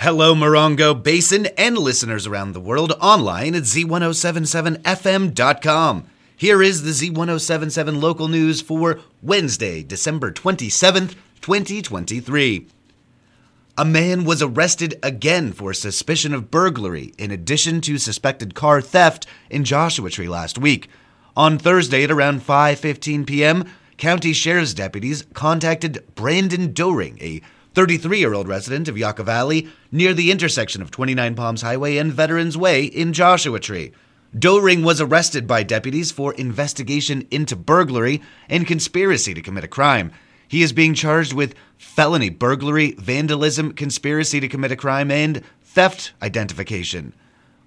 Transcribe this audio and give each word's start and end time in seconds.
Hello, 0.00 0.34
Morongo 0.34 0.94
Basin 0.94 1.46
and 1.58 1.76
listeners 1.76 2.26
around 2.26 2.52
the 2.52 2.60
world 2.60 2.94
online 3.02 3.54
at 3.54 3.64
z1077fm.com. 3.64 6.06
Here 6.34 6.62
is 6.62 6.84
the 6.84 6.92
Z1077 6.92 8.00
local 8.00 8.26
news 8.26 8.62
for 8.62 9.00
Wednesday, 9.22 9.82
December 9.82 10.32
27th, 10.32 11.16
2023. 11.42 12.66
A 13.76 13.84
man 13.84 14.24
was 14.24 14.40
arrested 14.40 14.98
again 15.02 15.52
for 15.52 15.74
suspicion 15.74 16.32
of 16.32 16.50
burglary 16.50 17.12
in 17.18 17.30
addition 17.30 17.82
to 17.82 17.98
suspected 17.98 18.54
car 18.54 18.80
theft 18.80 19.26
in 19.50 19.64
Joshua 19.64 20.08
Tree 20.08 20.30
last 20.30 20.56
week. 20.56 20.88
On 21.36 21.58
Thursday 21.58 22.04
at 22.04 22.10
around 22.10 22.40
5:15 22.40 23.26
p.m., 23.26 23.70
county 23.98 24.32
sheriff's 24.32 24.72
deputies 24.72 25.26
contacted 25.34 26.02
Brandon 26.14 26.72
Doring, 26.72 27.18
a 27.20 27.42
33-year-old 27.74 28.48
resident 28.48 28.88
of 28.88 28.98
Yucca 28.98 29.22
Valley, 29.22 29.68
near 29.92 30.12
the 30.12 30.30
intersection 30.30 30.82
of 30.82 30.90
29 30.90 31.34
Palms 31.34 31.62
Highway 31.62 31.96
and 31.96 32.12
Veterans 32.12 32.56
Way 32.56 32.84
in 32.84 33.12
Joshua 33.12 33.60
Tree. 33.60 33.92
Doring 34.36 34.82
was 34.82 35.00
arrested 35.00 35.46
by 35.46 35.62
deputies 35.62 36.12
for 36.12 36.34
investigation 36.34 37.26
into 37.30 37.56
burglary 37.56 38.22
and 38.48 38.66
conspiracy 38.66 39.34
to 39.34 39.42
commit 39.42 39.64
a 39.64 39.68
crime. 39.68 40.12
He 40.46 40.62
is 40.62 40.72
being 40.72 40.94
charged 40.94 41.32
with 41.32 41.54
felony 41.78 42.28
burglary, 42.28 42.92
vandalism, 42.92 43.72
conspiracy 43.72 44.40
to 44.40 44.48
commit 44.48 44.72
a 44.72 44.76
crime, 44.76 45.10
and 45.10 45.42
theft 45.62 46.12
identification. 46.22 47.12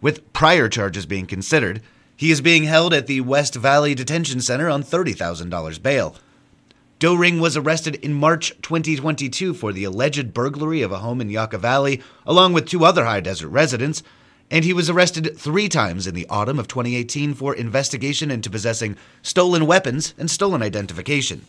With 0.01 0.33
prior 0.33 0.67
charges 0.67 1.05
being 1.05 1.27
considered, 1.27 1.81
he 2.15 2.29
is 2.29 2.41
being 2.41 2.63
held 2.63 2.93
at 2.93 3.07
the 3.07 3.21
West 3.21 3.55
Valley 3.55 3.95
Detention 3.95 4.41
Center 4.41 4.69
on 4.69 4.83
$30,000 4.83 5.81
bail. 5.81 6.15
Doring 7.03 7.41
was 7.41 7.57
arrested 7.57 7.95
in 7.95 8.13
March 8.13 8.53
2022 8.61 9.53
for 9.55 9.73
the 9.73 9.83
alleged 9.83 10.33
burglary 10.33 10.81
of 10.81 10.93
a 10.93 10.99
home 10.99 11.19
in 11.19 11.29
Yucca 11.29 11.57
Valley, 11.57 12.01
along 12.25 12.53
with 12.53 12.65
two 12.65 12.85
other 12.85 13.03
high 13.03 13.19
desert 13.19 13.49
residents, 13.49 14.03
and 14.49 14.63
he 14.63 14.71
was 14.71 14.89
arrested 14.89 15.37
three 15.37 15.67
times 15.67 16.07
in 16.07 16.15
the 16.15 16.25
autumn 16.29 16.57
of 16.57 16.69
2018 16.69 17.33
for 17.33 17.53
investigation 17.53 18.31
into 18.31 18.49
possessing 18.49 18.95
stolen 19.21 19.65
weapons 19.65 20.13
and 20.17 20.31
stolen 20.31 20.63
identification. 20.63 21.45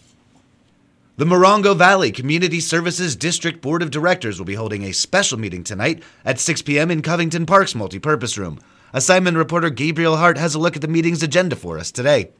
The 1.19 1.25
Morongo 1.25 1.77
Valley 1.77 2.11
Community 2.11 2.59
Services 2.59 3.15
District 3.15 3.63
Board 3.63 3.81
of 3.81 3.93
Directors 3.93 4.41
will 4.41 4.47
be 4.47 4.57
holding 4.57 4.83
a 4.83 4.91
special 4.91 5.39
meeting 5.39 5.63
tonight 5.63 6.03
at 6.25 6.41
6 6.41 6.63
p.m. 6.63 6.91
in 6.91 7.01
Covington 7.01 7.47
Park's 7.47 7.75
multipurpose 7.75 8.37
room. 8.37 8.59
Assignment 8.93 9.37
reporter 9.37 9.71
Gabriel 9.71 10.17
Hart 10.17 10.37
has 10.37 10.57
a 10.57 10.59
look 10.59 10.75
at 10.75 10.83
the 10.83 10.89
meeting's 10.89 11.23
agenda 11.23 11.55
for 11.55 11.79
us 11.79 11.93
today. 11.93 12.31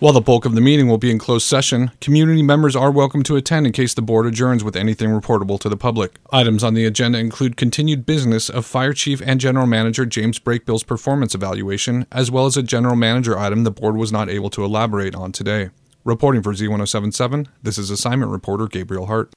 While 0.00 0.12
the 0.12 0.20
bulk 0.20 0.44
of 0.44 0.56
the 0.56 0.60
meeting 0.60 0.88
will 0.88 0.98
be 0.98 1.10
in 1.12 1.20
closed 1.20 1.46
session, 1.46 1.92
community 2.00 2.42
members 2.42 2.74
are 2.74 2.90
welcome 2.90 3.22
to 3.22 3.36
attend 3.36 3.64
in 3.64 3.72
case 3.72 3.94
the 3.94 4.02
board 4.02 4.26
adjourns 4.26 4.64
with 4.64 4.74
anything 4.74 5.08
reportable 5.08 5.58
to 5.60 5.68
the 5.68 5.76
public. 5.76 6.16
Items 6.32 6.64
on 6.64 6.74
the 6.74 6.84
agenda 6.84 7.20
include 7.20 7.56
continued 7.56 8.04
business 8.04 8.50
of 8.50 8.66
Fire 8.66 8.92
Chief 8.92 9.22
and 9.24 9.40
General 9.40 9.68
Manager 9.68 10.04
James 10.04 10.40
Brakebill's 10.40 10.82
performance 10.82 11.32
evaluation, 11.32 12.06
as 12.10 12.28
well 12.28 12.44
as 12.44 12.56
a 12.56 12.62
general 12.62 12.96
manager 12.96 13.38
item 13.38 13.62
the 13.62 13.70
board 13.70 13.96
was 13.96 14.10
not 14.10 14.28
able 14.28 14.50
to 14.50 14.64
elaborate 14.64 15.14
on 15.14 15.30
today. 15.30 15.70
Reporting 16.02 16.42
for 16.42 16.52
Z1077, 16.52 17.46
this 17.62 17.78
is 17.78 17.88
assignment 17.88 18.32
reporter 18.32 18.66
Gabriel 18.66 19.06
Hart. 19.06 19.32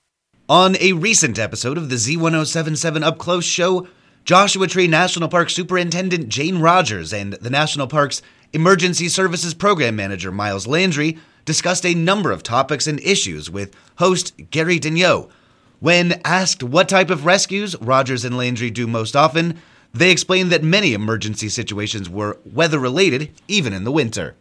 On 0.50 0.76
a 0.80 0.94
recent 0.94 1.38
episode 1.38 1.78
of 1.78 1.90
the 1.90 1.96
Z1077 1.98 3.04
Up 3.04 3.20
Close 3.20 3.46
show, 3.46 3.88
Joshua 4.26 4.68
Tree 4.68 4.88
National 4.88 5.30
Park 5.30 5.52
Superintendent 5.52 6.30
Jane 6.30 6.58
Rogers 6.60 7.14
and 7.14 7.34
the 7.34 7.50
National 7.50 7.88
Park's 7.88 8.24
Emergency 8.54 9.10
Services 9.10 9.54
Program 9.54 9.96
Manager 9.96 10.32
Miles 10.32 10.68
Landry 10.68 11.18
discussed 11.46 11.86
a 11.86 11.94
number 11.94 12.32
of 12.32 12.44
topics 12.44 12.88
and 12.88 13.00
issues 13.02 13.50
with 13.50 13.76
host 13.98 14.34
Gary 14.52 14.80
Daigneault. 14.80 15.30
When 15.80 16.20
asked 16.26 16.64
what 16.64 16.90
type 16.90 17.10
of 17.10 17.26
rescues 17.26 17.76
Rogers 17.82 18.26
and 18.26 18.38
Landry 18.38 18.72
do 18.72 18.88
most 18.88 19.16
often, 19.16 19.60
they 19.94 20.12
explained 20.12 20.52
that 20.52 20.64
many 20.64 20.94
emergency 20.94 21.50
situations 21.50 22.10
were 22.10 22.38
weather 22.46 22.80
related, 22.80 23.32
even 23.48 23.74
in 23.74 23.84
the 23.84 23.92
winter. 23.92 24.36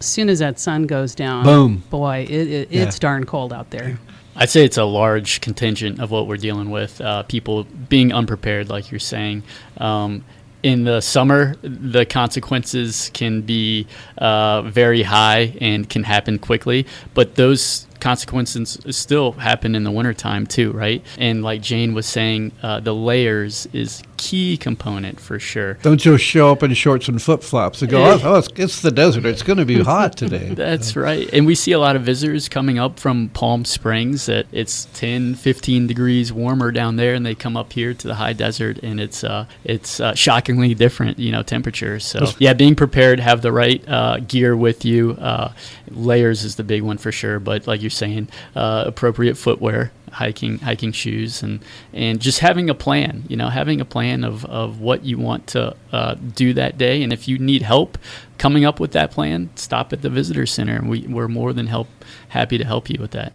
As 0.00 0.06
soon 0.06 0.28
as 0.28 0.40
that 0.40 0.60
sun 0.60 0.86
goes 0.86 1.14
down, 1.14 1.44
Boom. 1.44 1.82
boy, 1.88 2.26
it, 2.28 2.48
it, 2.48 2.70
Yeah. 2.70 2.82
it's 2.82 2.98
darn 2.98 3.24
cold 3.24 3.52
out 3.52 3.70
there. 3.70 3.98
I'd 4.38 4.50
say 4.50 4.64
it's 4.66 4.76
a 4.76 4.84
large 4.84 5.40
contingent 5.40 5.98
of 5.98 6.10
what 6.10 6.26
we're 6.26 6.36
dealing 6.36 6.70
with. 6.70 7.00
Uh, 7.00 7.22
people 7.22 7.64
being 7.64 8.12
unprepared, 8.12 8.68
like 8.68 8.90
you're 8.90 9.00
saying. 9.00 9.42
Um, 9.78 10.24
in 10.66 10.82
the 10.82 11.00
summer, 11.00 11.54
the 11.62 12.04
consequences 12.04 13.12
can 13.14 13.40
be 13.40 13.86
uh, 14.18 14.62
very 14.62 15.02
high 15.02 15.56
and 15.60 15.88
can 15.88 16.02
happen 16.02 16.40
quickly, 16.40 16.84
but 17.14 17.36
those 17.36 17.86
consequences 18.00 18.76
still 18.90 19.30
happen 19.30 19.76
in 19.76 19.84
the 19.84 19.92
wintertime 19.92 20.44
too, 20.44 20.72
right? 20.72 21.04
And 21.18 21.44
like 21.44 21.62
Jane 21.62 21.94
was 21.94 22.04
saying, 22.04 22.50
uh, 22.64 22.80
the 22.80 22.92
layers 22.92 23.68
is 23.72 24.02
key 24.16 24.56
component 24.56 25.20
for 25.20 25.38
sure. 25.38 25.74
Don't 25.82 25.98
just 25.98 26.24
show 26.24 26.50
up 26.52 26.62
in 26.62 26.72
shorts 26.74 27.08
and 27.08 27.20
flip 27.20 27.42
flops 27.42 27.82
and 27.82 27.90
go, 27.90 28.04
oh, 28.04 28.20
oh, 28.22 28.38
it's, 28.38 28.48
it's 28.56 28.80
the 28.80 28.90
desert. 28.90 29.24
It's 29.24 29.42
going 29.42 29.58
to 29.58 29.64
be 29.64 29.82
hot 29.82 30.16
today. 30.16 30.54
That's 30.54 30.96
right. 30.96 31.28
And 31.32 31.46
we 31.46 31.54
see 31.54 31.72
a 31.72 31.78
lot 31.78 31.96
of 31.96 32.02
visitors 32.02 32.48
coming 32.48 32.78
up 32.78 32.98
from 32.98 33.28
Palm 33.30 33.64
Springs 33.64 34.26
that 34.26 34.46
it's 34.52 34.86
10, 34.94 35.34
15 35.34 35.86
degrees 35.86 36.32
warmer 36.32 36.72
down 36.72 36.96
there 36.96 37.14
and 37.14 37.24
they 37.24 37.34
come 37.34 37.56
up 37.56 37.72
here 37.72 37.94
to 37.94 38.08
the 38.08 38.14
high 38.14 38.32
desert 38.32 38.78
and 38.82 39.00
it's 39.00 39.24
uh, 39.24 39.46
it's 39.64 40.00
uh, 40.00 40.14
shockingly 40.14 40.74
different, 40.74 41.18
you 41.18 41.32
know, 41.32 41.42
temperatures. 41.42 42.04
So, 42.04 42.26
yeah, 42.38 42.52
being 42.52 42.76
prepared, 42.76 43.20
have 43.20 43.42
the 43.42 43.52
right 43.52 43.86
uh, 43.88 44.18
gear 44.20 44.56
with 44.56 44.84
you. 44.84 45.12
Uh, 45.12 45.52
layers 45.90 46.44
is 46.44 46.56
the 46.56 46.64
big 46.64 46.82
one 46.82 46.98
for 46.98 47.12
sure, 47.12 47.38
but 47.38 47.66
like 47.66 47.80
you're 47.80 47.90
saying, 47.90 48.28
uh, 48.54 48.84
appropriate 48.86 49.36
footwear, 49.36 49.92
hiking 50.12 50.58
hiking 50.58 50.92
shoes 50.92 51.42
and 51.42 51.60
and 51.92 52.20
just 52.20 52.40
having 52.40 52.70
a 52.70 52.74
plan, 52.74 53.24
you 53.28 53.36
know, 53.36 53.48
having 53.48 53.80
a 53.80 53.84
plan 53.84 54.24
of, 54.24 54.44
of 54.46 54.80
what 54.80 55.04
you 55.04 55.18
want 55.18 55.46
to 55.48 55.76
uh, 55.92 56.14
do 56.14 56.52
that 56.54 56.78
day 56.78 57.02
and 57.02 57.12
if 57.12 57.28
you 57.28 57.38
need 57.38 57.62
help 57.62 57.98
coming 58.38 58.64
up 58.64 58.80
with 58.80 58.92
that 58.92 59.10
plan, 59.10 59.50
stop 59.56 59.92
at 59.92 60.02
the 60.02 60.10
visitor 60.10 60.46
center 60.46 60.76
and 60.76 60.88
we, 60.88 61.06
we're 61.06 61.28
more 61.28 61.52
than 61.52 61.66
help 61.66 61.88
happy 62.28 62.58
to 62.58 62.64
help 62.64 62.88
you 62.90 62.98
with 63.00 63.12
that. 63.12 63.32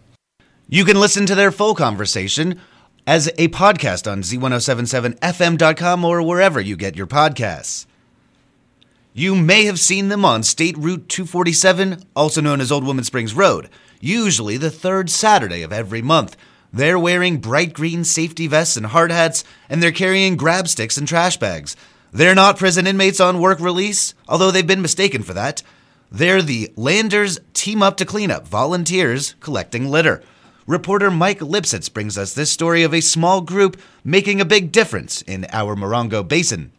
You 0.68 0.84
can 0.84 0.98
listen 0.98 1.26
to 1.26 1.34
their 1.34 1.52
full 1.52 1.74
conversation 1.74 2.60
as 3.06 3.28
a 3.36 3.48
podcast 3.48 4.10
on 4.10 4.22
z1077fm.com 4.22 6.04
or 6.04 6.22
wherever 6.22 6.60
you 6.60 6.76
get 6.76 6.96
your 6.96 7.06
podcasts. 7.06 7.86
You 9.14 9.34
may 9.34 9.66
have 9.66 9.78
seen 9.78 10.08
them 10.08 10.24
on 10.24 10.42
State 10.42 10.78
Route 10.78 11.08
247, 11.10 12.04
also 12.16 12.40
known 12.40 12.62
as 12.62 12.72
Old 12.72 12.84
Woman 12.84 13.04
Springs 13.04 13.34
Road, 13.34 13.68
usually 14.00 14.56
the 14.56 14.70
third 14.70 15.10
Saturday 15.10 15.62
of 15.62 15.72
every 15.72 16.00
month. 16.00 16.34
They're 16.72 16.98
wearing 16.98 17.38
bright 17.38 17.74
green 17.74 18.02
safety 18.04 18.46
vests 18.46 18.76
and 18.76 18.86
hard 18.86 19.10
hats, 19.10 19.44
and 19.68 19.82
they're 19.82 19.92
carrying 19.92 20.36
grab 20.36 20.68
sticks 20.68 20.96
and 20.96 21.06
trash 21.06 21.36
bags. 21.36 21.76
They're 22.12 22.34
not 22.34 22.58
prison 22.58 22.86
inmates 22.86 23.20
on 23.20 23.40
work 23.40 23.60
release, 23.60 24.14
although 24.28 24.50
they've 24.50 24.66
been 24.66 24.82
mistaken 24.82 25.22
for 25.22 25.34
that. 25.34 25.62
They're 26.10 26.42
the 26.42 26.72
Landers 26.76 27.38
Team 27.54 27.82
Up 27.82 27.96
to 27.98 28.04
Clean 28.04 28.30
Up 28.30 28.46
volunteers 28.46 29.34
collecting 29.40 29.90
litter. 29.90 30.22
Reporter 30.66 31.10
Mike 31.10 31.40
Lipsitz 31.40 31.92
brings 31.92 32.16
us 32.16 32.34
this 32.34 32.50
story 32.50 32.82
of 32.82 32.94
a 32.94 33.00
small 33.00 33.40
group 33.40 33.80
making 34.04 34.40
a 34.40 34.44
big 34.44 34.72
difference 34.72 35.22
in 35.22 35.46
our 35.52 35.74
Morongo 35.74 36.26
Basin. 36.26 36.70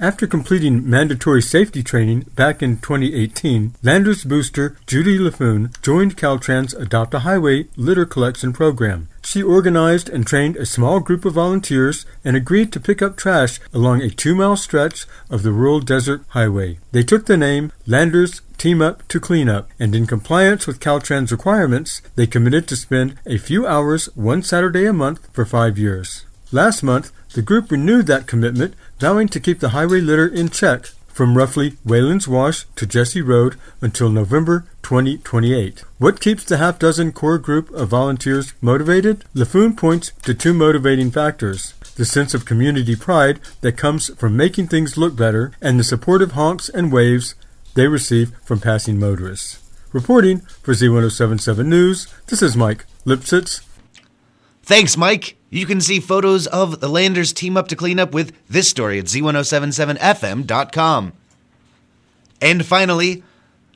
After 0.00 0.26
completing 0.26 0.88
mandatory 0.88 1.40
safety 1.40 1.82
training 1.82 2.22
back 2.34 2.62
in 2.62 2.78
2018, 2.78 3.74
Landers 3.82 4.24
booster 4.24 4.76
Judy 4.86 5.18
LaFoon 5.18 5.80
joined 5.82 6.16
Caltrans 6.16 6.74
Adopt 6.78 7.14
a 7.14 7.20
Highway 7.20 7.68
litter 7.76 8.04
collection 8.04 8.52
program. 8.52 9.08
She 9.34 9.42
organized 9.42 10.08
and 10.08 10.24
trained 10.24 10.54
a 10.54 10.64
small 10.64 11.00
group 11.00 11.24
of 11.24 11.32
volunteers 11.32 12.06
and 12.24 12.36
agreed 12.36 12.72
to 12.72 12.78
pick 12.78 13.02
up 13.02 13.16
trash 13.16 13.58
along 13.72 14.00
a 14.00 14.08
two 14.08 14.32
mile 14.32 14.56
stretch 14.56 15.06
of 15.28 15.42
the 15.42 15.50
rural 15.50 15.80
desert 15.80 16.22
highway. 16.28 16.78
They 16.92 17.02
took 17.02 17.26
the 17.26 17.36
name 17.36 17.72
Landers 17.84 18.42
Team 18.58 18.80
Up 18.80 19.02
to 19.08 19.18
Clean 19.18 19.48
Up, 19.48 19.68
and 19.80 19.92
in 19.92 20.06
compliance 20.06 20.68
with 20.68 20.78
Caltrans 20.78 21.32
requirements, 21.32 22.00
they 22.14 22.28
committed 22.28 22.68
to 22.68 22.76
spend 22.76 23.18
a 23.26 23.38
few 23.38 23.66
hours 23.66 24.06
one 24.14 24.44
Saturday 24.44 24.86
a 24.86 24.92
month 24.92 25.28
for 25.32 25.44
five 25.44 25.78
years. 25.78 26.24
Last 26.52 26.84
month, 26.84 27.10
the 27.32 27.42
group 27.42 27.72
renewed 27.72 28.06
that 28.06 28.28
commitment, 28.28 28.74
vowing 29.00 29.26
to 29.30 29.40
keep 29.40 29.58
the 29.58 29.70
highway 29.70 30.00
litter 30.00 30.28
in 30.28 30.48
check 30.48 30.90
from 31.14 31.38
roughly 31.38 31.76
Wayland's 31.84 32.28
Wash 32.28 32.66
to 32.74 32.86
Jesse 32.86 33.22
Road 33.22 33.56
until 33.80 34.10
November 34.10 34.66
2028. 34.82 35.84
What 35.98 36.20
keeps 36.20 36.44
the 36.44 36.58
half 36.58 36.78
dozen 36.78 37.12
core 37.12 37.38
group 37.38 37.70
of 37.70 37.88
volunteers 37.88 38.52
motivated? 38.60 39.24
LaFoon 39.34 39.76
points 39.76 40.12
to 40.22 40.34
two 40.34 40.52
motivating 40.52 41.10
factors 41.10 41.74
the 41.96 42.04
sense 42.04 42.34
of 42.34 42.44
community 42.44 42.96
pride 42.96 43.38
that 43.60 43.76
comes 43.76 44.12
from 44.16 44.36
making 44.36 44.66
things 44.66 44.96
look 44.96 45.14
better, 45.14 45.52
and 45.60 45.78
the 45.78 45.84
supportive 45.84 46.32
honks 46.32 46.68
and 46.68 46.92
waves 46.92 47.36
they 47.74 47.86
receive 47.86 48.32
from 48.42 48.60
passing 48.60 48.98
motorists. 48.98 49.60
Reporting 49.92 50.40
for 50.40 50.72
Z1077 50.72 51.66
News, 51.66 52.12
this 52.26 52.42
is 52.42 52.56
Mike 52.56 52.84
Lipsitz. 53.06 53.64
Thanks, 54.64 54.96
Mike. 54.96 55.36
You 55.54 55.66
can 55.66 55.80
see 55.80 56.00
photos 56.00 56.48
of 56.48 56.80
the 56.80 56.88
Landers 56.88 57.32
team 57.32 57.56
up 57.56 57.68
to 57.68 57.76
clean 57.76 58.00
up 58.00 58.12
with 58.12 58.32
this 58.48 58.68
story 58.68 58.98
at 58.98 59.04
z1077fm.com. 59.04 61.12
And 62.40 62.66
finally, 62.66 63.22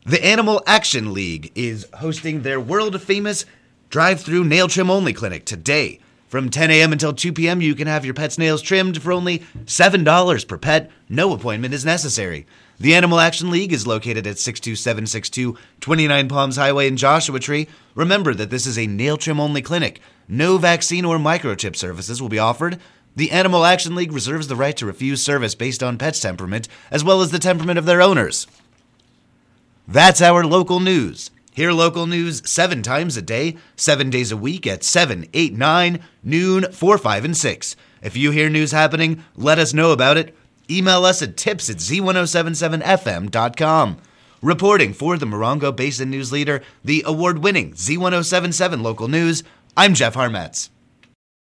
the 0.04 0.24
Animal 0.24 0.60
Action 0.66 1.14
League 1.14 1.52
is 1.54 1.86
hosting 1.94 2.42
their 2.42 2.58
world 2.58 3.00
famous 3.00 3.46
drive 3.90 4.20
through 4.20 4.42
nail 4.42 4.66
trim 4.66 4.90
only 4.90 5.12
clinic 5.12 5.44
today. 5.44 6.00
From 6.26 6.50
10 6.50 6.72
a.m. 6.72 6.92
until 6.92 7.12
2 7.12 7.32
p.m., 7.32 7.60
you 7.60 7.76
can 7.76 7.86
have 7.86 8.04
your 8.04 8.12
pet's 8.12 8.38
nails 8.38 8.60
trimmed 8.60 9.00
for 9.00 9.12
only 9.12 9.44
$7 9.66 10.48
per 10.48 10.58
pet. 10.58 10.90
No 11.08 11.32
appointment 11.32 11.74
is 11.74 11.84
necessary. 11.84 12.44
The 12.80 12.94
Animal 12.94 13.18
Action 13.18 13.50
League 13.50 13.72
is 13.72 13.88
located 13.88 14.24
at 14.24 14.38
62762 14.38 15.58
29 15.80 16.28
Palms 16.28 16.54
Highway 16.54 16.86
in 16.86 16.96
Joshua 16.96 17.40
Tree. 17.40 17.66
Remember 17.96 18.32
that 18.34 18.50
this 18.50 18.66
is 18.66 18.78
a 18.78 18.86
nail 18.86 19.16
trim 19.16 19.40
only 19.40 19.62
clinic. 19.62 20.00
No 20.28 20.58
vaccine 20.58 21.04
or 21.04 21.18
microchip 21.18 21.74
services 21.74 22.22
will 22.22 22.28
be 22.28 22.38
offered. 22.38 22.78
The 23.16 23.32
Animal 23.32 23.64
Action 23.64 23.96
League 23.96 24.12
reserves 24.12 24.46
the 24.46 24.54
right 24.54 24.76
to 24.76 24.86
refuse 24.86 25.20
service 25.20 25.56
based 25.56 25.82
on 25.82 25.98
pet's 25.98 26.20
temperament, 26.20 26.68
as 26.88 27.02
well 27.02 27.20
as 27.20 27.32
the 27.32 27.40
temperament 27.40 27.80
of 27.80 27.84
their 27.84 28.00
owners. 28.00 28.46
That's 29.88 30.22
our 30.22 30.46
local 30.46 30.78
news. 30.78 31.32
Hear 31.52 31.72
local 31.72 32.06
news 32.06 32.48
seven 32.48 32.84
times 32.84 33.16
a 33.16 33.22
day, 33.22 33.56
seven 33.74 34.08
days 34.08 34.30
a 34.30 34.36
week 34.36 34.68
at 34.68 34.84
7, 34.84 35.26
8, 35.34 35.52
9, 35.54 36.04
noon, 36.22 36.70
4, 36.70 36.96
5, 36.98 37.24
and 37.24 37.36
6. 37.36 37.76
If 38.02 38.16
you 38.16 38.30
hear 38.30 38.48
news 38.48 38.70
happening, 38.70 39.24
let 39.34 39.58
us 39.58 39.74
know 39.74 39.90
about 39.90 40.16
it. 40.16 40.36
Email 40.70 41.04
us 41.04 41.22
at 41.22 41.36
tips 41.36 41.70
at 41.70 41.76
z1077fm.com. 41.76 43.98
Reporting 44.40 44.92
for 44.92 45.18
the 45.18 45.26
Morongo 45.26 45.74
Basin 45.74 46.10
News 46.10 46.30
Leader, 46.30 46.62
the 46.84 47.02
award 47.06 47.38
winning 47.38 47.72
Z1077 47.72 48.82
local 48.82 49.08
news, 49.08 49.42
I'm 49.76 49.94
Jeff 49.94 50.14
Harmetz. 50.14 50.68